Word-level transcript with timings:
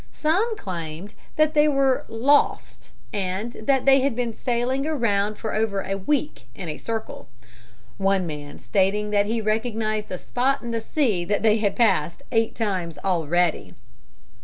Some 0.13 0.57
claimed 0.57 1.13
that 1.35 1.53
they 1.53 1.67
were 1.67 2.05
lost 2.07 2.89
and 3.13 3.51
that 3.53 3.85
they 3.85 3.99
had 4.01 4.15
been 4.15 4.33
sailing 4.33 4.87
around 4.87 5.35
for 5.37 5.53
over 5.53 5.81
a 5.83 5.95
week 5.95 6.47
in 6.55 6.67
a 6.67 6.77
circle, 6.79 7.27
one 7.99 8.25
man 8.25 8.57
stating 8.57 9.11
that 9.11 9.27
he 9.27 9.41
recognized 9.41 10.09
a 10.11 10.17
spot 10.17 10.63
in 10.63 10.71
the 10.71 10.81
sea 10.81 11.23
that 11.25 11.43
they 11.43 11.57
had 11.57 11.75
passed 11.75 12.23
eight 12.31 12.55
times 12.55 12.97
already. 13.05 13.75